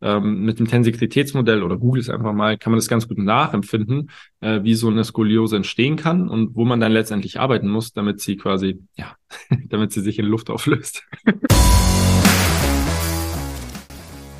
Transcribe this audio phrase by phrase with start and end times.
[0.00, 4.10] ähm, mit dem Tensiklitätsmodell oder Google es einfach mal, kann man das ganz gut nachempfinden,
[4.40, 8.20] äh, wie so eine Skoliose entstehen kann und wo man dann letztendlich arbeiten muss, damit
[8.20, 9.14] sie quasi, ja,
[9.68, 11.04] damit sie sich in Luft auflöst.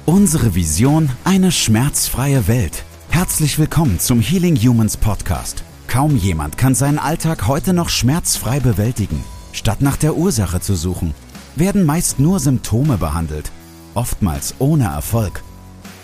[0.06, 2.84] Unsere Vision, eine schmerzfreie Welt.
[3.10, 5.64] Herzlich willkommen zum Healing Humans Podcast.
[5.86, 9.22] Kaum jemand kann seinen Alltag heute noch schmerzfrei bewältigen.
[9.52, 11.14] Statt nach der Ursache zu suchen,
[11.56, 13.50] werden meist nur Symptome behandelt,
[13.94, 15.42] oftmals ohne Erfolg.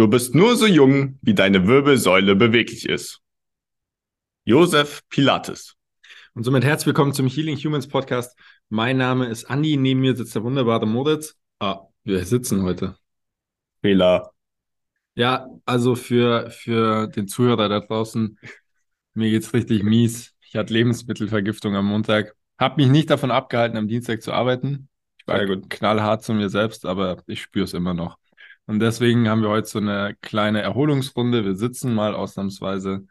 [0.00, 3.20] Du bist nur so jung, wie deine Wirbelsäule beweglich ist.
[4.44, 5.76] Josef Pilates.
[6.32, 8.34] Und somit herzlich willkommen zum Healing Humans Podcast.
[8.70, 11.36] Mein Name ist Andi, neben mir sitzt der wunderbare Moritz.
[11.58, 12.96] Ah, wir sitzen heute.
[13.82, 14.32] Fehler.
[15.16, 18.38] Ja, also für, für den Zuhörer da draußen,
[19.12, 20.32] mir geht's richtig mies.
[20.40, 22.34] Ich hatte Lebensmittelvergiftung am Montag.
[22.56, 24.88] Hab mich nicht davon abgehalten, am Dienstag zu arbeiten.
[25.18, 28.19] Ich war ja knallhart zu mir selbst, aber ich spüre es immer noch.
[28.70, 31.44] Und deswegen haben wir heute so eine kleine Erholungsrunde.
[31.44, 33.04] Wir sitzen mal ausnahmsweise,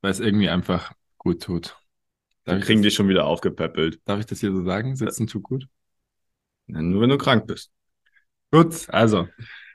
[0.00, 1.76] weil es irgendwie einfach gut tut.
[2.42, 4.00] Dann kriegen das, die schon wieder aufgepäppelt.
[4.06, 4.96] Darf ich das hier so sagen?
[4.96, 5.68] Sitzen tut gut?
[6.66, 7.70] Ja, nur wenn du krank bist.
[8.50, 9.28] Gut, also.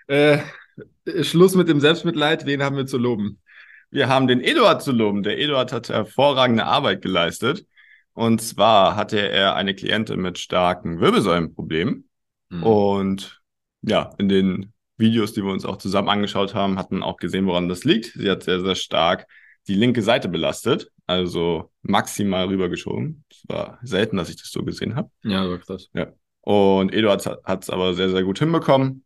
[0.07, 0.39] Äh,
[1.21, 2.45] Schluss mit dem Selbstmitleid.
[2.45, 3.39] Wen haben wir zu loben?
[3.91, 5.23] Wir haben den Eduard zu loben.
[5.23, 7.65] Der Eduard hat hervorragende Arbeit geleistet.
[8.11, 12.09] Und zwar hatte er eine Klientin mit starken Wirbelsäulenproblemen.
[12.49, 12.63] Mhm.
[12.63, 13.41] Und
[13.83, 17.69] ja, in den Videos, die wir uns auch zusammen angeschaut haben, hatten auch gesehen, woran
[17.69, 18.13] das liegt.
[18.13, 19.27] Sie hat sehr, sehr stark
[19.67, 23.23] die linke Seite belastet, also maximal rübergeschoben.
[23.29, 25.09] Es war selten, dass ich das so gesehen habe.
[25.23, 25.89] Ja, war krass.
[25.93, 26.07] Ja.
[26.41, 29.05] Und Eduard hat es aber sehr, sehr gut hinbekommen.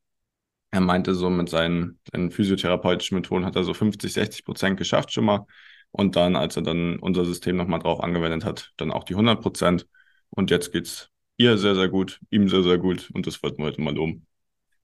[0.72, 5.12] Er meinte so, mit seinen, seinen physiotherapeutischen Methoden hat er so 50, 60 Prozent geschafft
[5.12, 5.46] schon mal.
[5.92, 9.42] Und dann, als er dann unser System nochmal drauf angewendet hat, dann auch die 100
[9.42, 9.88] Prozent.
[10.30, 13.12] Und jetzt geht's ihr sehr, sehr gut, ihm sehr, sehr gut.
[13.14, 14.25] Und das wollten wir heute mal loben.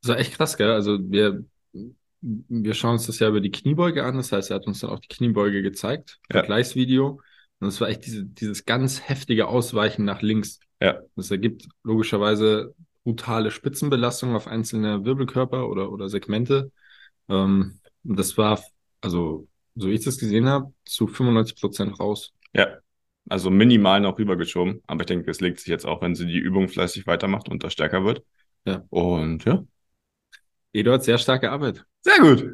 [0.02, 0.72] Das war echt krass, gell?
[0.72, 1.44] Also wir,
[2.22, 4.16] wir schauen uns das ja über die Kniebeuge an.
[4.16, 6.40] Das heißt, er hat uns dann auch die Kniebeuge gezeigt, ja.
[6.40, 7.22] Vergleichsvideo.
[7.60, 10.60] Und es war echt diese, dieses ganz heftige Ausweichen nach links.
[10.82, 11.02] Ja.
[11.16, 12.74] Das ergibt logischerweise
[13.04, 16.72] brutale Spitzenbelastung auf einzelne Wirbelkörper oder, oder Segmente.
[17.28, 18.64] Ähm, das war,
[19.02, 22.34] also, so wie ich das gesehen habe, zu 95 Prozent raus.
[22.54, 22.78] Ja.
[23.28, 24.82] Also minimal noch rübergeschoben.
[24.88, 27.64] Aber ich denke, es legt sich jetzt auch, wenn sie die Übung fleißig weitermacht und
[27.64, 28.24] da stärker wird.
[28.66, 28.84] Ja.
[28.90, 29.64] Und ja,
[30.74, 31.84] Eduard, sehr starke Arbeit.
[32.02, 32.46] Sehr gut.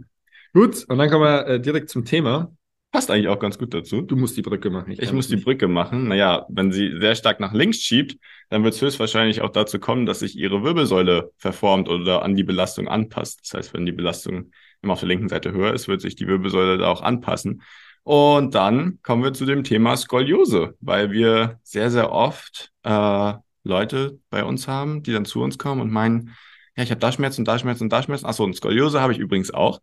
[0.53, 2.55] Gut, und dann kommen wir äh, direkt zum Thema.
[2.91, 4.01] Passt eigentlich auch ganz gut dazu.
[4.01, 4.91] Du musst die Brücke machen.
[4.91, 6.07] Ich, ich muss die Brücke machen.
[6.07, 8.17] Naja, wenn sie sehr stark nach links schiebt,
[8.49, 12.45] dann wird es höchstwahrscheinlich auch dazu kommen, dass sich ihre Wirbelsäule verformt oder an die
[12.45, 13.41] Belastung anpasst.
[13.43, 16.27] Das heißt, wenn die Belastung immer auf der linken Seite höher ist, wird sich die
[16.27, 17.63] Wirbelsäule da auch anpassen.
[18.03, 23.33] Und dann kommen wir zu dem Thema Skoliose, weil wir sehr, sehr oft äh,
[23.65, 26.35] Leute bei uns haben, die dann zu uns kommen und meinen,
[26.75, 28.25] ja, ich habe da Schmerzen, da Schmerzen, und da Schmerzen.
[28.25, 29.79] Achso, und Skoliose habe ich übrigens auch.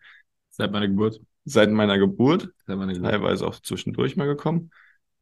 [0.50, 1.20] Seit meiner Geburt.
[1.44, 2.50] Seit meiner Geburt.
[2.66, 3.10] Seit meiner Geburt.
[3.10, 4.70] Teilweise auch zwischendurch mal gekommen.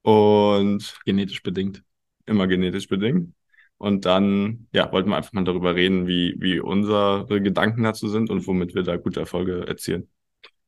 [0.02, 1.82] Und genetisch bedingt.
[2.26, 3.34] Immer genetisch bedingt.
[3.78, 8.28] Und dann, ja, wollten wir einfach mal darüber reden, wie, wie unsere Gedanken dazu sind
[8.28, 10.08] und womit wir da gute Erfolge erzielen.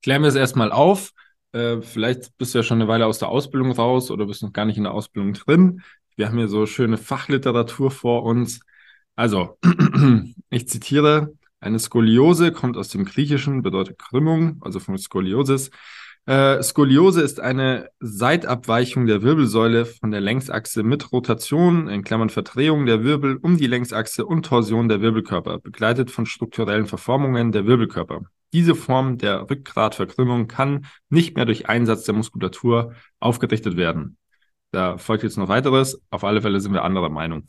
[0.02, 1.12] Klären wir es erstmal auf.
[1.52, 4.52] Äh, vielleicht bist du ja schon eine Weile aus der Ausbildung raus oder bist noch
[4.52, 5.82] gar nicht in der Ausbildung drin.
[6.16, 8.60] Wir haben hier so schöne Fachliteratur vor uns.
[9.15, 9.59] Also,
[10.50, 15.71] ich zitiere, eine Skoliose kommt aus dem Griechischen, bedeutet Krümmung, also von Skoliosis.
[16.25, 22.87] Äh, Skoliose ist eine Seitabweichung der Wirbelsäule von der Längsachse mit Rotation, in Klammern Verdrehung
[22.87, 28.23] der Wirbel um die Längsachse und Torsion der Wirbelkörper, begleitet von strukturellen Verformungen der Wirbelkörper.
[28.53, 34.17] Diese Form der Rückgratverkrümmung kann nicht mehr durch Einsatz der Muskulatur aufgerichtet werden.
[34.70, 36.00] Da folgt jetzt noch weiteres.
[36.11, 37.47] Auf alle Fälle sind wir anderer Meinung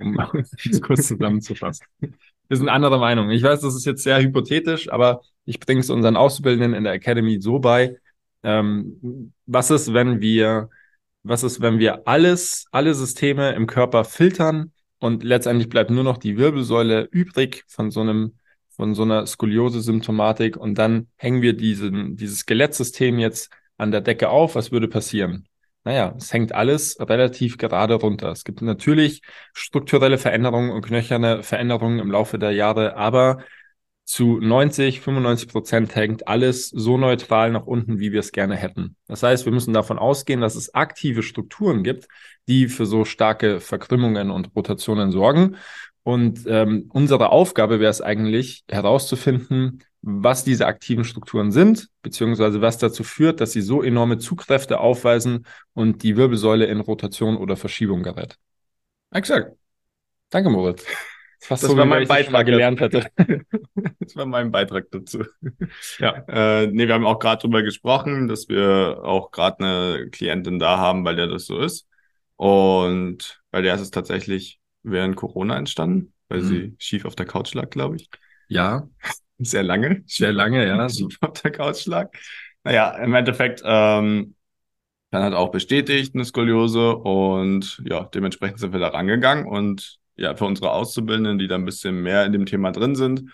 [0.00, 0.18] um
[0.70, 1.86] es kurz zusammenzufassen.
[2.00, 3.30] Wir sind anderer Meinung.
[3.30, 6.94] Ich weiß, das ist jetzt sehr hypothetisch, aber ich bringe es unseren Auszubildenden in der
[6.94, 7.96] Academy so bei.
[8.42, 10.70] Ähm, was ist, wenn wir,
[11.22, 16.18] was ist, wenn wir alles, alle Systeme im Körper filtern und letztendlich bleibt nur noch
[16.18, 18.34] die Wirbelsäule übrig von so einem,
[18.70, 24.28] von so einer Skoliose-Symptomatik und dann hängen wir diesen, dieses Skelettsystem jetzt an der Decke
[24.28, 24.54] auf.
[24.54, 25.46] Was würde passieren?
[25.84, 28.30] Naja, es hängt alles relativ gerade runter.
[28.30, 29.22] Es gibt natürlich
[29.54, 33.38] strukturelle Veränderungen und knöcherne Veränderungen im Laufe der Jahre, aber
[34.04, 38.96] zu 90, 95 Prozent hängt alles so neutral nach unten, wie wir es gerne hätten.
[39.06, 42.08] Das heißt, wir müssen davon ausgehen, dass es aktive Strukturen gibt,
[42.48, 45.56] die für so starke Verkrümmungen und Rotationen sorgen.
[46.02, 52.78] Und ähm, unsere Aufgabe wäre es eigentlich herauszufinden, was diese aktiven Strukturen sind, beziehungsweise was
[52.78, 58.02] dazu führt, dass sie so enorme Zugkräfte aufweisen und die Wirbelsäule in Rotation oder Verschiebung
[58.02, 58.38] gerät.
[59.10, 59.56] Exakt.
[60.30, 60.86] Danke, Moritz.
[61.42, 63.10] Fast das so, war mein Beitrag gelernt hätte.
[63.98, 65.24] das war mein Beitrag dazu.
[65.98, 66.22] Ja.
[66.28, 70.76] Äh, nee, wir haben auch gerade drüber gesprochen, dass wir auch gerade eine Klientin da
[70.76, 71.86] haben, weil der das so ist.
[72.36, 76.46] Und bei der ist es tatsächlich während Corona entstanden, weil mhm.
[76.46, 78.10] sie schief auf der Couch lag, glaube ich.
[78.48, 78.88] Ja.
[79.40, 80.02] Sehr lange.
[80.06, 80.88] Sehr lange, ja.
[80.88, 82.10] Schief auf der Couch lag.
[82.64, 84.34] Naja, im Endeffekt ähm,
[85.10, 90.36] dann hat auch bestätigt eine Skoliose und ja, dementsprechend sind wir da rangegangen und ja,
[90.36, 93.24] für unsere Auszubildenden, die da ein bisschen mehr in dem Thema drin sind,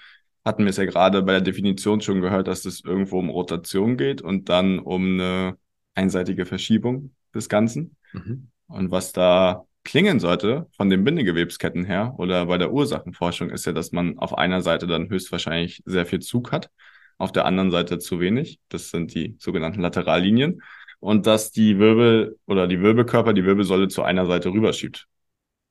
[0.44, 3.97] hatten wir es ja gerade bei der Definition schon gehört, dass es irgendwo um Rotation
[3.97, 5.58] geht und dann um eine
[5.94, 7.97] einseitige Verschiebung des Ganzen.
[8.12, 8.49] Mhm.
[8.69, 13.72] Und was da klingen sollte von den Bindegewebsketten her oder bei der Ursachenforschung ist ja,
[13.72, 16.70] dass man auf einer Seite dann höchstwahrscheinlich sehr viel Zug hat,
[17.18, 18.60] auf der anderen Seite zu wenig.
[18.68, 20.62] Das sind die sogenannten Laterallinien.
[21.00, 25.06] Und dass die Wirbel oder die Wirbelkörper die Wirbelsäule zu einer Seite rüberschiebt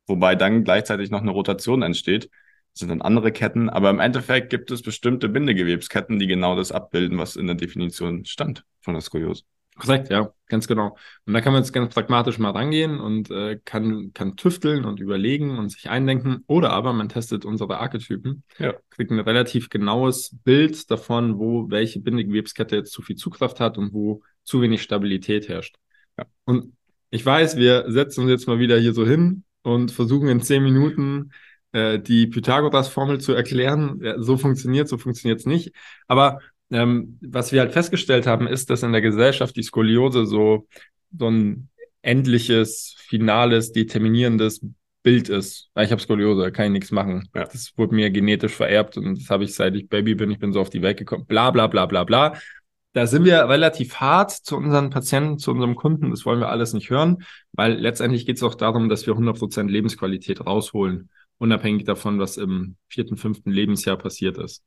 [0.08, 2.30] wobei dann gleichzeitig noch eine Rotation entsteht.
[2.74, 6.72] Das sind dann andere Ketten, aber im Endeffekt gibt es bestimmte Bindegewebsketten, die genau das
[6.72, 9.44] abbilden, was in der Definition stand von der Skoliose.
[9.78, 10.98] Korrekt, ja, ganz genau.
[11.26, 15.02] Und da kann man jetzt ganz pragmatisch mal rangehen und äh, kann, kann tüfteln und
[15.02, 16.44] überlegen und sich eindenken.
[16.48, 18.74] Oder aber man testet unsere Archetypen, ja.
[18.90, 23.92] kriegt ein relativ genaues Bild davon, wo welche Bindegewebskette jetzt zu viel Zugkraft hat und
[23.92, 25.76] wo zu wenig Stabilität herrscht.
[26.18, 26.26] Ja.
[26.46, 26.74] Und
[27.10, 30.64] ich weiß, wir setzen uns jetzt mal wieder hier so hin und versuchen in zehn
[30.64, 31.32] Minuten
[31.74, 34.00] äh, die Pythagoras-Formel zu erklären.
[34.02, 35.74] Ja, so funktioniert, so funktioniert es nicht.
[36.08, 36.40] Aber
[36.72, 40.68] ähm, was wir halt festgestellt haben, ist, dass in der Gesellschaft die Skoliose so,
[41.18, 41.70] so ein
[42.02, 44.62] endliches, finales, determinierendes
[45.04, 45.70] Bild ist.
[45.80, 47.30] Ich habe Skoliose, kann ich nichts machen.
[47.36, 47.44] Ja.
[47.44, 50.52] Das wurde mir genetisch vererbt und das habe ich seit ich Baby bin, ich bin
[50.52, 51.26] so auf die Welt gekommen.
[51.26, 52.34] Bla bla bla bla bla.
[52.94, 56.12] Da sind wir relativ hart zu unseren Patienten, zu unserem Kunden.
[56.12, 59.70] Das wollen wir alles nicht hören, weil letztendlich geht es auch darum, dass wir 100%
[59.70, 64.64] Lebensqualität rausholen, unabhängig davon, was im vierten, fünften Lebensjahr passiert ist.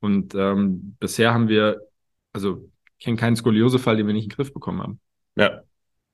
[0.00, 1.80] Und ähm, bisher haben wir,
[2.32, 2.70] also
[3.00, 5.00] kennen keinen Skoliosefall, den wir nicht in den Griff bekommen haben.
[5.36, 5.62] Ja.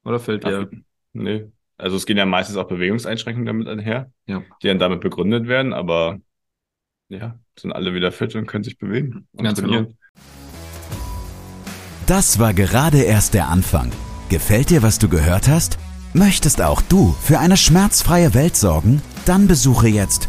[0.05, 0.69] Oder fällt dir?
[1.13, 1.51] Nee.
[1.79, 4.43] Also es gehen ja meistens auch Bewegungseinschränkungen damit einher, ja.
[4.63, 6.21] die dann damit begründet werden, aber
[7.09, 9.85] ja, sind alle wieder fit und können sich bewegen und Ganz trainieren.
[9.87, 9.97] Genau.
[12.07, 13.91] Das war gerade erst der Anfang.
[14.29, 15.79] Gefällt dir, was du gehört hast?
[16.15, 19.03] Möchtest auch du für eine schmerzfreie Welt sorgen?
[19.25, 20.29] Dann besuche jetzt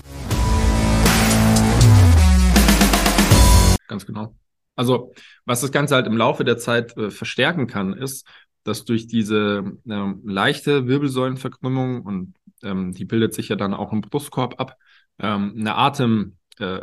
[3.91, 4.33] Ganz genau.
[4.77, 8.25] Also, was das Ganze halt im Laufe der Zeit äh, verstärken kann, ist,
[8.63, 12.33] dass durch diese äh, leichte Wirbelsäulenverkrümmung und
[12.63, 14.77] ähm, die bildet sich ja dann auch im Brustkorb ab,
[15.19, 16.79] ähm, eine Atem äh,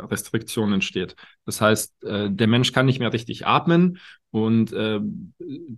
[0.71, 1.15] entsteht.
[1.47, 3.97] Das heißt, äh, der Mensch kann nicht mehr richtig atmen
[4.29, 4.99] und äh,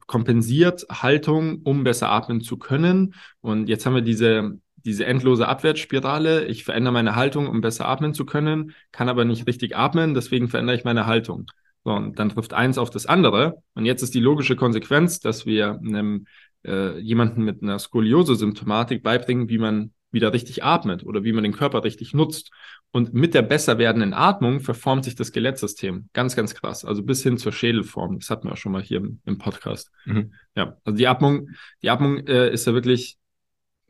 [0.05, 3.13] kompensiert Haltung, um besser atmen zu können.
[3.39, 6.45] Und jetzt haben wir diese, diese endlose Abwärtsspirale.
[6.45, 10.47] Ich verändere meine Haltung, um besser atmen zu können, kann aber nicht richtig atmen, deswegen
[10.47, 11.45] verändere ich meine Haltung.
[11.83, 13.63] So, und dann trifft eins auf das andere.
[13.73, 16.27] Und jetzt ist die logische Konsequenz, dass wir einem
[16.63, 21.53] äh, jemanden mit einer Skoliose-Symptomatik beibringen, wie man wieder richtig atmet oder wie man den
[21.53, 22.51] Körper richtig nutzt.
[22.91, 26.09] Und mit der besser werdenden Atmung verformt sich das Skelettsystem.
[26.13, 26.83] Ganz, ganz krass.
[26.83, 28.19] Also bis hin zur Schädelform.
[28.19, 29.91] Das hatten wir auch schon mal hier im, im Podcast.
[30.05, 30.33] Mhm.
[30.55, 31.49] Ja, also die Atmung,
[31.81, 33.17] die Atmung äh, ist ja wirklich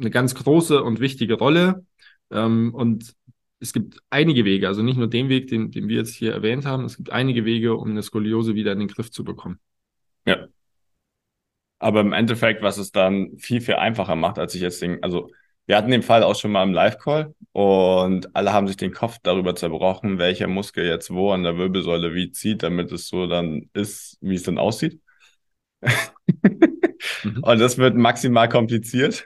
[0.02, 1.86] eine ganz große und wichtige Rolle.
[2.32, 3.14] Ähm, und
[3.60, 6.66] es gibt einige Wege, also nicht nur den Weg, den, den wir jetzt hier erwähnt
[6.66, 9.60] haben, es gibt einige Wege, um eine Skoliose wieder in den Griff zu bekommen.
[10.26, 10.48] Ja.
[11.78, 15.30] Aber im Endeffekt, was es dann viel, viel einfacher macht, als ich jetzt den, also
[15.68, 19.18] wir hatten den Fall auch schon mal im Live-Call und alle haben sich den Kopf
[19.22, 23.70] darüber zerbrochen, welcher Muskel jetzt wo an der Wirbelsäule wie zieht, damit es so dann
[23.74, 25.00] ist, wie es dann aussieht.
[25.82, 25.90] mhm.
[27.44, 29.26] Und das wird maximal kompliziert.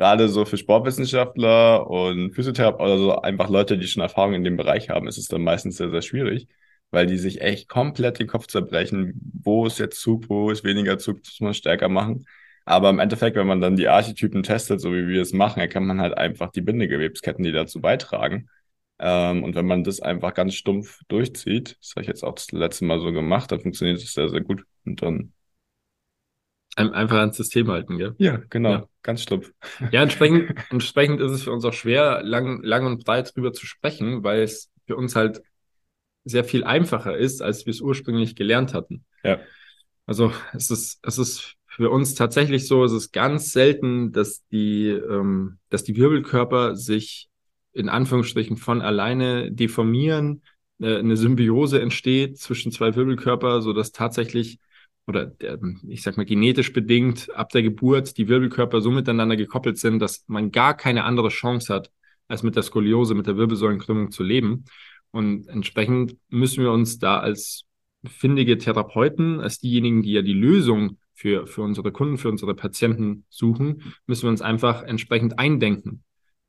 [0.00, 4.56] Gerade so für Sportwissenschaftler und Physiotherapeuten oder so einfach Leute, die schon Erfahrung in dem
[4.56, 6.48] Bereich haben, ist es dann meistens sehr, sehr schwierig.
[6.90, 9.14] weil die sich echt komplett den Kopf zerbrechen.
[9.42, 12.26] Wo ist jetzt Zug, wo ist weniger Zug, muss man stärker machen.
[12.64, 15.86] Aber im Endeffekt, wenn man dann die Archetypen testet, so wie wir es machen, erkennt
[15.86, 18.48] man halt einfach die Bindegewebsketten, die dazu beitragen.
[18.98, 22.52] Ähm, und wenn man das einfach ganz stumpf durchzieht, das habe ich jetzt auch das
[22.52, 24.64] letzte Mal so gemacht, dann funktioniert es sehr, sehr gut.
[24.84, 25.32] Und dann
[26.76, 28.14] Einfach ans System halten, gell?
[28.18, 28.70] Ja, genau.
[28.70, 28.88] Ja.
[29.02, 29.52] Ganz stumpf.
[29.90, 33.66] Ja, entsprechend, entsprechend ist es für uns auch schwer, lang, lang und breit drüber zu
[33.66, 35.42] sprechen, weil es für uns halt
[36.24, 39.04] sehr viel einfacher ist, als wir es ursprünglich gelernt hatten.
[39.24, 39.40] Ja.
[40.06, 44.88] Also es ist, es ist für uns tatsächlich so, es ist ganz selten, dass die,
[44.88, 47.28] ähm, dass die Wirbelkörper sich
[47.72, 50.42] in Anführungsstrichen von alleine deformieren,
[50.80, 54.58] äh, eine Symbiose entsteht zwischen zwei Wirbelkörper, so dass tatsächlich
[55.10, 59.76] oder der, ich sag mal genetisch bedingt ab der Geburt die Wirbelkörper so miteinander gekoppelt
[59.76, 61.90] sind, dass man gar keine andere Chance hat,
[62.28, 64.64] als mit der Skoliose, mit der Wirbelsäulenkrümmung zu leben.
[65.10, 67.64] Und entsprechend müssen wir uns da als
[68.06, 73.24] findige Therapeuten, als diejenigen, die ja die Lösung für, für unsere Kunden, für unsere Patienten
[73.28, 76.04] suchen, müssen wir uns einfach entsprechend eindenken.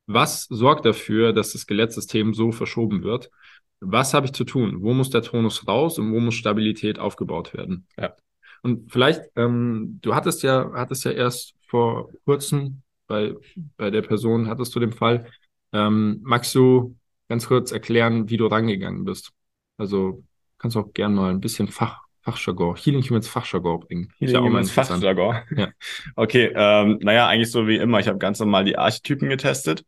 [0.05, 3.31] Was sorgt dafür, dass das Skelettsystem so verschoben wird?
[3.79, 4.81] Was habe ich zu tun?
[4.81, 7.87] Wo muss der Tonus raus und wo muss Stabilität aufgebaut werden?
[7.97, 8.15] Ja.
[8.61, 13.33] Und vielleicht, ähm, du hattest ja, hattest ja erst vor kurzem bei,
[13.77, 15.25] bei der Person, hattest du den Fall,
[15.73, 16.95] ähm, magst du
[17.27, 19.31] ganz kurz erklären, wie du rangegangen bist?
[19.77, 20.23] Also
[20.57, 24.13] kannst du auch gerne mal ein bisschen Fach, Fachjargon, Healing Humans Fachjargon bringen.
[24.17, 25.37] Healing ja Humans Fachjargon.
[25.55, 25.69] Ja.
[26.15, 27.99] Okay, ähm, naja, eigentlich so wie immer.
[27.99, 29.83] Ich habe ganz normal die Archetypen getestet.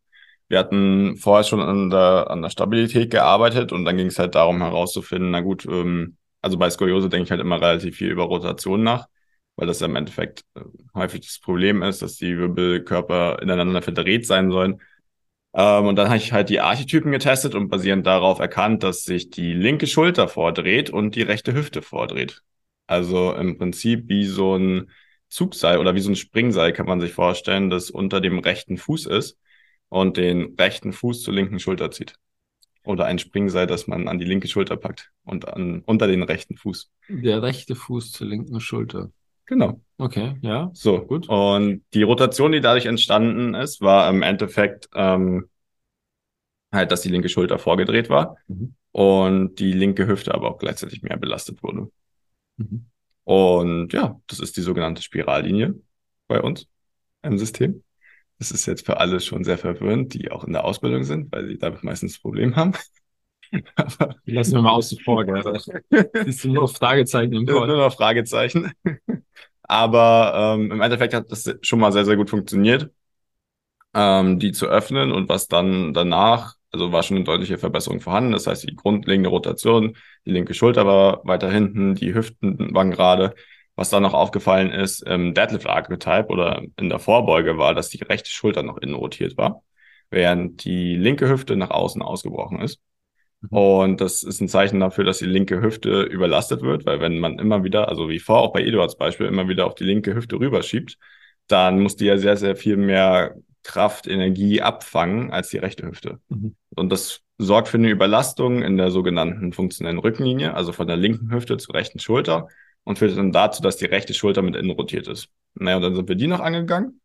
[0.47, 4.35] Wir hatten vorher schon an der, an der Stabilität gearbeitet und dann ging es halt
[4.35, 8.25] darum herauszufinden, na gut, ähm, also bei Skoliose denke ich halt immer relativ viel über
[8.25, 9.07] Rotation nach,
[9.55, 10.61] weil das ja im Endeffekt äh,
[10.95, 14.81] häufig das Problem ist, dass die Wirbelkörper ineinander verdreht sein sollen.
[15.53, 19.29] Ähm, und dann habe ich halt die Archetypen getestet und basierend darauf erkannt, dass sich
[19.29, 22.41] die linke Schulter vordreht und die rechte Hüfte vordreht.
[22.87, 24.91] Also im Prinzip wie so ein
[25.29, 29.05] Zugseil oder wie so ein Springseil kann man sich vorstellen, das unter dem rechten Fuß
[29.07, 29.39] ist
[29.89, 32.15] und den rechten Fuß zur linken Schulter zieht.
[32.85, 36.57] Oder ein Springseil, das man an die linke Schulter packt und an, unter den rechten
[36.57, 36.91] Fuß.
[37.07, 39.11] Der rechte Fuß zur linken Schulter.
[39.45, 39.81] Genau.
[39.97, 40.69] Okay, ja.
[40.73, 41.29] So, gut.
[41.29, 45.49] Und die Rotation, die dadurch entstanden ist, war im Endeffekt ähm,
[46.71, 48.75] halt, dass die linke Schulter vorgedreht war mhm.
[48.91, 51.89] und die linke Hüfte aber auch gleichzeitig mehr belastet wurde.
[52.57, 52.85] Mhm.
[53.25, 55.75] Und ja, das ist die sogenannte Spirallinie
[56.27, 56.67] bei uns
[57.21, 57.83] im System.
[58.43, 61.47] Das ist jetzt für alle schon sehr verwirrend, die auch in der Ausbildung sind, weil
[61.47, 62.73] sie damit meistens ein Problem haben.
[63.77, 65.41] Aber Lassen wir mal außen vor, gell?
[65.41, 65.65] Das
[66.41, 68.73] sind nur Fragezeichen im Nur noch Fragezeichen.
[69.61, 72.91] Aber ähm, im Endeffekt hat das schon mal sehr, sehr gut funktioniert,
[73.93, 78.33] ähm, die zu öffnen und was dann danach, also war schon eine deutliche Verbesserung vorhanden.
[78.33, 79.95] Das heißt, die grundlegende Rotation,
[80.25, 83.35] die linke Schulter war weiter hinten, die Hüften waren gerade
[83.75, 88.03] was da noch aufgefallen ist, im Deadlift Archetype oder in der Vorbeuge war, dass die
[88.03, 89.63] rechte Schulter noch innen rotiert war,
[90.11, 92.79] während die linke Hüfte nach außen ausgebrochen ist.
[93.41, 93.57] Mhm.
[93.57, 97.39] Und das ist ein Zeichen dafür, dass die linke Hüfte überlastet wird, weil wenn man
[97.39, 100.39] immer wieder, also wie vor auch bei Eduards Beispiel, immer wieder auf die linke Hüfte
[100.39, 100.97] rüberschiebt,
[101.47, 106.19] dann muss die ja sehr, sehr viel mehr Kraft, Energie abfangen als die rechte Hüfte.
[106.29, 106.55] Mhm.
[106.75, 111.31] Und das sorgt für eine Überlastung in der sogenannten funktionellen Rückenlinie, also von der linken
[111.31, 112.47] Hüfte zur rechten Schulter
[112.83, 115.29] und führte dann dazu, dass die rechte Schulter mit innen rotiert ist.
[115.55, 117.01] Naja, und dann sind wir die noch angegangen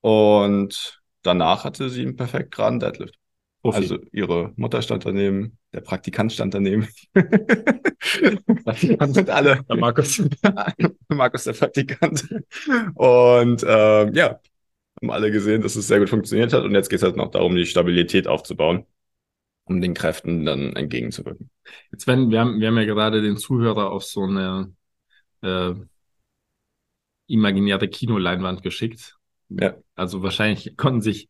[0.00, 3.18] und danach hatte sie einen perfekt geraden Deadlift.
[3.62, 3.78] Profi.
[3.78, 6.88] Also ihre Mutter stand daneben, der Praktikant stand daneben.
[8.64, 9.62] Praktikant sind alle.
[9.68, 10.20] Der Markus.
[11.08, 12.28] Markus der Praktikant.
[12.94, 14.40] Und ähm, ja,
[15.00, 16.64] haben alle gesehen, dass es sehr gut funktioniert hat.
[16.64, 18.84] Und jetzt geht es halt noch darum, die Stabilität aufzubauen,
[19.64, 21.48] um den Kräften dann entgegenzuwirken.
[21.92, 24.74] Jetzt wenn wir haben, wir haben ja gerade den Zuhörer auf so eine
[25.42, 25.74] äh,
[27.26, 29.16] imaginäre Kinoleinwand geschickt.
[29.48, 29.76] Ja.
[29.94, 31.28] Also wahrscheinlich konnten sich,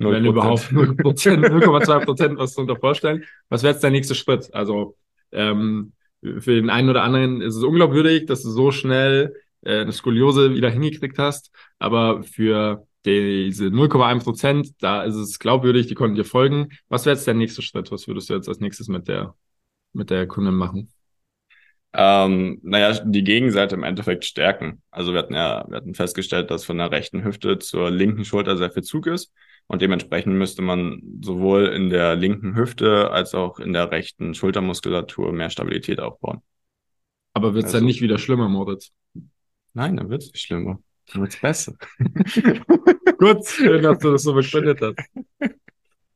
[0.00, 0.12] 0%.
[0.12, 3.24] wenn überhaupt 0,2 Prozent was darunter vorstellen.
[3.48, 4.52] Was wäre jetzt der nächste Schritt?
[4.54, 4.96] Also
[5.32, 9.92] ähm, für den einen oder anderen ist es unglaubwürdig, dass du so schnell äh, eine
[9.92, 16.16] Skoliose wieder hingekriegt hast, aber für diese 0,1 Prozent, da ist es glaubwürdig, die konnten
[16.16, 16.68] dir folgen.
[16.88, 17.90] Was wäre jetzt der nächste Schritt?
[17.90, 19.34] Was würdest du jetzt als nächstes mit der,
[19.92, 20.92] mit der Kundin machen?
[21.94, 24.82] Ähm, naja, die Gegenseite im Endeffekt stärken.
[24.90, 28.56] Also wir hatten ja, wir hatten festgestellt, dass von der rechten Hüfte zur linken Schulter
[28.56, 29.32] sehr viel Zug ist.
[29.66, 35.32] Und dementsprechend müsste man sowohl in der linken Hüfte als auch in der rechten Schultermuskulatur
[35.32, 36.40] mehr Stabilität aufbauen.
[37.34, 38.92] Aber wird es also, dann nicht wieder schlimmer, Moritz?
[39.74, 40.80] Nein, dann wird es nicht schlimmer.
[41.12, 41.74] Dann wird es besser.
[43.18, 44.96] Gut, schön, dass du das so begründet hast.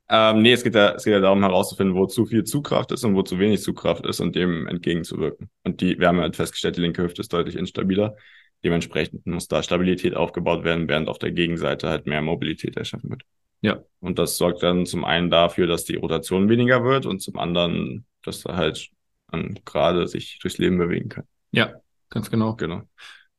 [0.09, 3.05] Ähm, nee, es geht, ja, es geht ja darum herauszufinden, wo zu viel Zugkraft ist
[3.05, 5.51] und wo zu wenig Zugkraft ist und dem entgegenzuwirken.
[5.65, 8.17] Und die, wir haben ja festgestellt, die linke Hüfte ist deutlich instabiler.
[8.65, 13.23] Dementsprechend muss da Stabilität aufgebaut werden, während auf der Gegenseite halt mehr Mobilität erschaffen wird.
[13.61, 13.83] Ja.
[14.01, 18.05] Und das sorgt dann zum einen dafür, dass die Rotation weniger wird und zum anderen,
[18.23, 18.91] dass er halt
[19.65, 21.25] gerade sich durchs Leben bewegen kann.
[21.53, 21.73] Ja,
[22.11, 22.55] ganz genau.
[22.57, 22.83] Genau.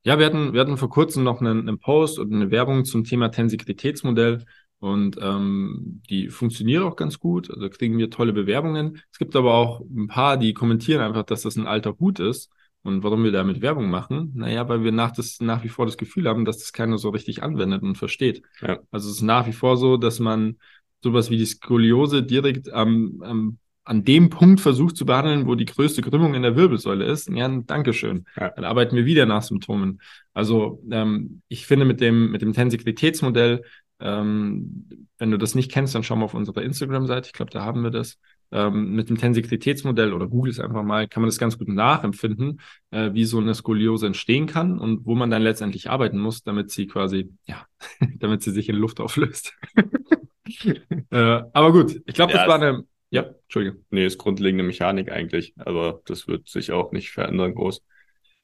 [0.03, 3.03] Ja, wir hatten, wir hatten vor kurzem noch einen, einen Post und eine Werbung zum
[3.03, 4.45] Thema Tensiklitätsmodell
[4.83, 7.49] und ähm, die funktioniert auch ganz gut.
[7.49, 9.01] Also kriegen wir tolle Bewerbungen.
[9.13, 12.51] Es gibt aber auch ein paar, die kommentieren einfach, dass das ein alter Hut ist.
[12.81, 14.33] Und warum wir damit Werbung machen?
[14.35, 17.11] Naja, weil wir nach, das, nach wie vor das Gefühl haben, dass das keiner so
[17.11, 18.41] richtig anwendet und versteht.
[18.59, 18.79] Ja.
[18.91, 20.57] Also es ist nach wie vor so, dass man
[21.01, 25.65] sowas wie die Skoliose direkt am, am an dem Punkt versucht zu behandeln, wo die
[25.65, 28.25] größte Krümmung in der Wirbelsäule ist, ja, Dankeschön.
[28.39, 28.49] Ja.
[28.49, 30.01] Dann arbeiten wir wieder nach Symptomen.
[30.33, 33.63] Also ähm, ich finde mit dem, mit dem Tensiklitätsmodell,
[34.03, 37.63] ähm, wenn du das nicht kennst, dann schau mal auf unserer Instagram-Seite, ich glaube, da
[37.63, 38.19] haben wir das.
[38.51, 42.59] Ähm, mit dem Tensiklitätsmodell oder google es einfach mal, kann man das ganz gut nachempfinden,
[42.91, 46.69] äh, wie so eine Skoliose entstehen kann und wo man dann letztendlich arbeiten muss, damit
[46.69, 47.65] sie quasi, ja,
[48.19, 49.55] damit sie sich in Luft auflöst.
[51.09, 53.79] äh, aber gut, ich glaube, Ja, das war eine, ja, Entschuldige.
[53.89, 57.81] Nee, ist grundlegende Mechanik eigentlich, aber das wird sich auch nicht verändern groß.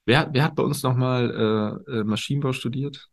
[0.06, 3.10] Wer, wer hat bei uns nochmal äh, äh, Maschinenbau studiert?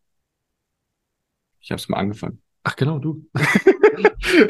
[1.67, 2.41] Ich habe es mal angefangen.
[2.63, 3.27] Ach, genau, du.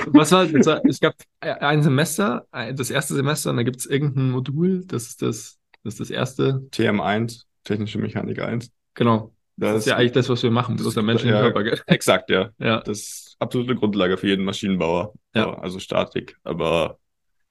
[0.09, 3.87] Was war, das war, es gab ein Semester, das erste Semester, und da gibt es
[3.87, 6.67] irgendein Modul, das ist das, das ist das erste.
[6.73, 8.71] TM1, Technische Mechanik 1.
[8.95, 9.33] Genau.
[9.57, 11.41] Das ist ja eigentlich das, was wir machen, das bloß ist- der menschliche ja.
[11.41, 11.81] Körper, gell?
[11.87, 12.51] Exakt, ja.
[12.59, 12.81] Ja.
[12.81, 15.15] Das ist absolute Grundlage für jeden Maschinenbauer.
[15.35, 15.55] Ja.
[15.59, 16.99] Also Statik, aber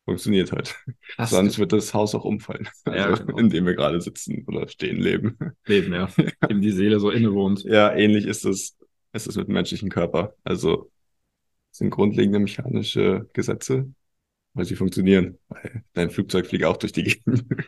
[0.05, 0.75] funktioniert halt.
[1.17, 2.67] Das Sonst wird das Haus auch umfallen.
[2.85, 3.39] Ja, Also, genau.
[3.39, 5.37] in dem wir gerade sitzen oder stehen leben.
[5.65, 6.07] Leben, ja.
[6.47, 7.63] Dem die Seele so innewohnt.
[7.63, 8.77] Ja, ähnlich ist es,
[9.15, 10.35] ist es mit dem menschlichen Körper.
[10.43, 10.91] Also
[11.71, 13.93] es sind grundlegende mechanische Gesetze,
[14.53, 15.39] weil sie funktionieren.
[15.49, 17.45] Weil dein Flugzeug fliegt auch durch die Gegend.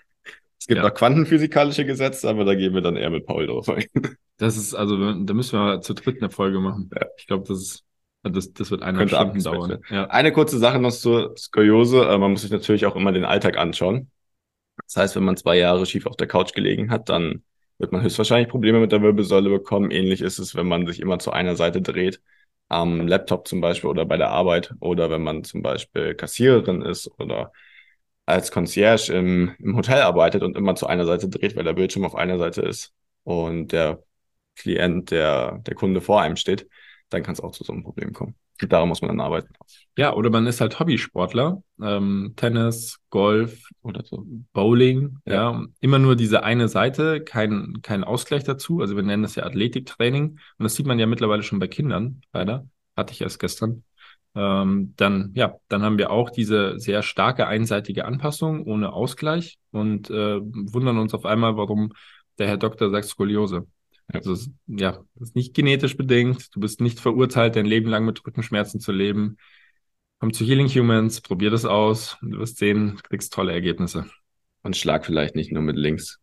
[0.60, 0.90] Es gibt Ja.
[0.90, 3.86] auch quantenphysikalische Gesetze, aber da gehen wir dann eher mit Paul drauf ein.
[4.40, 6.90] Das ist, also, da müssen wir zu dritt eine Folge machen.
[6.94, 7.08] Ja.
[7.18, 7.86] Ich glaube, das ist,
[8.24, 9.82] das, das wird eineinhalb Könnte Stunden dauern.
[9.90, 10.08] Ja.
[10.12, 12.04] Eine kurze Sache noch zur Skoliose.
[12.08, 14.12] Äh, Man muss sich natürlich auch immer den Alltag anschauen.
[14.86, 17.44] Das heißt, wenn man zwei Jahre schief auf der Couch gelegen hat, dann
[17.78, 19.92] wird man höchstwahrscheinlich Probleme mit der Wirbelsäule bekommen.
[19.92, 22.22] Ähnlich ist es, wenn man sich immer zu einer Seite dreht,
[22.70, 27.10] am Laptop zum Beispiel oder bei der Arbeit oder wenn man zum Beispiel Kassiererin ist
[27.20, 27.52] oder
[28.26, 32.06] als Concierge im, im Hotel arbeitet und immer zu einer Seite dreht, weil der Bildschirm
[32.06, 34.04] auf einer Seite ist und der
[34.56, 36.68] Klient, der, der Kunde vor einem steht,
[37.10, 38.36] dann kann es auch zu so einem Problem kommen.
[38.62, 39.54] Und daran muss man dann arbeiten.
[39.98, 41.62] ja, oder man ist halt Hobbysportler.
[41.82, 44.26] Ähm, Tennis, Golf, Oder so.
[44.54, 45.52] Bowling, ja.
[45.52, 45.66] Ja.
[45.80, 48.82] immer nur diese eine Seite, kein, kein Ausgleich dazu.
[48.82, 50.40] Also wir nennen das ja Athletiktraining.
[50.58, 52.68] Und das sieht man ja mittlerweile schon bei Kindern, leider.
[52.96, 53.84] Hatte ich erst gestern.
[54.36, 60.10] Ähm, dann, ja, dann haben wir auch diese sehr starke einseitige Anpassung ohne Ausgleich und
[60.10, 61.94] äh, wundern uns auf einmal, warum
[62.38, 63.68] der Herr Doktor sagt Skoliose.
[64.08, 66.56] Also, es- ja, das ist nicht genetisch bedingt.
[66.56, 69.38] Du bist nicht verurteilt, dein Leben lang mit Rückenschmerzen zu leben.
[70.20, 72.18] Komm zu Healing Humans, probier das aus.
[72.22, 74.06] und Du wirst sehen, du kriegst tolle Ergebnisse.
[74.64, 76.20] Und schlag vielleicht nicht nur mit links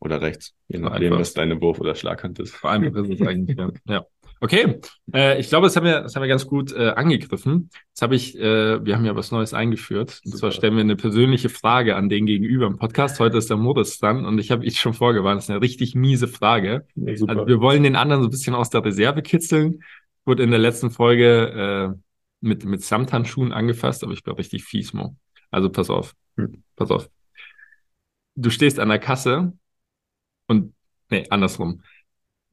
[0.00, 2.54] oder rechts, je nachdem, was deine Wurf- oder Schlaghand ist.
[2.54, 3.70] Vor allem ist es eigentlich, ja.
[3.86, 4.06] ja.
[4.40, 4.80] Okay,
[5.14, 7.70] äh, ich glaube, das haben wir, das haben wir ganz gut äh, angegriffen.
[7.88, 10.20] Jetzt habe ich, äh, wir haben ja was Neues eingeführt.
[10.24, 13.20] Und zwar stellen wir eine persönliche Frage an den Gegenüber im Podcast.
[13.20, 15.94] Heute ist der Moritz dran und ich habe ich schon vorgewarnt, das ist eine richtig
[15.94, 16.86] miese Frage.
[16.94, 19.82] Ja, Also wir wollen den anderen so ein bisschen aus der Reserve kitzeln.
[20.26, 21.98] Wurde in der letzten Folge äh,
[22.40, 25.16] mit, mit Samthandschuhen angefasst, aber ich bin richtig fies, Mo.
[25.50, 26.14] Also pass auf.
[26.36, 26.62] Hm.
[26.76, 27.08] Pass auf.
[28.34, 29.52] Du stehst an der Kasse
[30.48, 30.74] und,
[31.10, 31.82] nee, andersrum.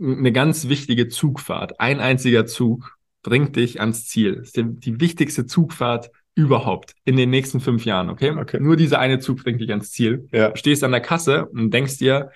[0.01, 4.37] Eine ganz wichtige Zugfahrt, ein einziger Zug bringt dich ans Ziel.
[4.37, 8.31] Das ist die, die wichtigste Zugfahrt überhaupt in den nächsten fünf Jahren, okay?
[8.31, 8.59] Okay.
[8.59, 10.27] Nur dieser eine Zug bringt dich ans Ziel.
[10.31, 10.49] ja.
[10.49, 12.31] Du stehst an der Kasse und denkst dir,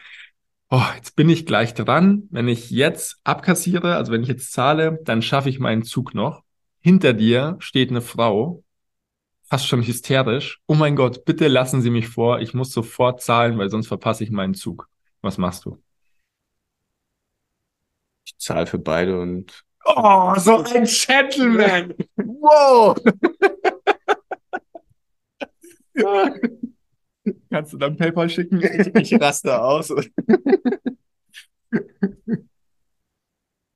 [0.69, 2.23] oh, jetzt bin ich gleich dran.
[2.29, 6.43] Wenn ich jetzt abkassiere, also wenn ich jetzt zahle, dann schaffe ich meinen Zug noch.
[6.81, 8.63] Hinter dir steht eine Frau,
[9.43, 10.59] fast schon hysterisch.
[10.67, 12.41] Oh mein Gott, bitte lassen Sie mich vor.
[12.41, 14.87] Ich muss sofort zahlen, weil sonst verpasse ich meinen Zug.
[15.21, 15.81] Was machst du?
[18.37, 21.93] Ich zahle für beide und Oh, so ein Gentleman!
[22.17, 22.97] Wow!
[27.49, 28.61] Kannst du dann PayPal schicken?
[28.61, 29.93] ich raste aus.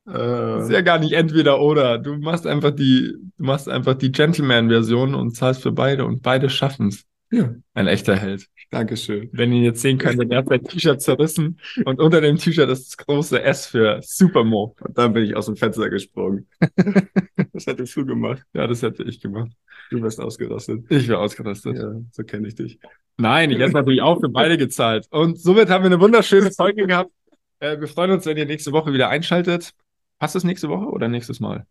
[0.04, 1.98] Das ist ja gar nicht entweder oder.
[1.98, 6.50] Du machst einfach die, du machst einfach die Gentleman-Version und zahlst für beide und beide
[6.50, 7.04] schaffen's.
[7.30, 7.54] Ja.
[7.74, 8.46] Ein echter Held.
[8.70, 9.28] Dankeschön.
[9.32, 12.68] Wenn ihr ihn jetzt sehen könnt, dann hat sein T-Shirt zerrissen und unter dem T-Shirt
[12.70, 14.76] ist das große S für Supermo.
[14.80, 16.46] Und dann bin ich aus dem Fenster gesprungen.
[17.52, 18.42] Das hättest du gemacht.
[18.54, 19.50] Ja, das hätte ich gemacht.
[19.90, 20.84] Du wärst ausgerastet.
[20.88, 21.76] Ich wäre ausgerastet.
[21.76, 22.78] Ja, so kenne ich dich.
[23.18, 25.06] Nein, ich hätte natürlich auch für beide gezahlt.
[25.10, 27.10] Und somit haben wir eine wunderschöne Folge gehabt.
[27.58, 29.72] Äh, wir freuen uns, wenn ihr nächste Woche wieder einschaltet.
[30.18, 31.66] Passt es nächste Woche oder nächstes Mal?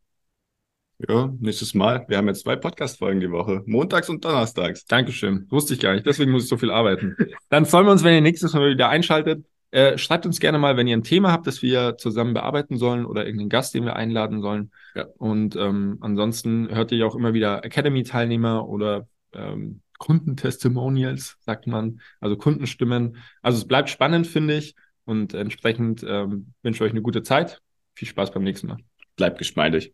[1.08, 2.06] Ja, nächstes Mal.
[2.10, 3.64] Wir haben jetzt zwei Podcast-Folgen die Woche.
[3.66, 4.84] Montags und Donnerstags.
[4.86, 5.48] Dankeschön.
[5.50, 6.06] Wusste ich gar nicht.
[6.06, 7.16] Deswegen muss ich so viel arbeiten.
[7.50, 9.46] Dann freuen wir uns, wenn ihr nächstes Mal wieder einschaltet.
[9.72, 13.06] Äh, schreibt uns gerne mal, wenn ihr ein Thema habt, das wir zusammen bearbeiten sollen
[13.06, 14.72] oder irgendeinen Gast, den wir einladen sollen.
[14.94, 15.06] Ja.
[15.18, 22.02] Und ähm, ansonsten hört ihr ja auch immer wieder Academy-Teilnehmer oder ähm, Kundentestimonials, sagt man,
[22.20, 23.18] also Kundenstimmen.
[23.42, 24.76] Also es bleibt spannend, finde ich.
[25.06, 27.62] Und entsprechend ähm, wünsche ich euch eine gute Zeit.
[27.94, 28.78] Viel Spaß beim nächsten Mal.
[29.16, 29.94] Bleibt geschmeidig.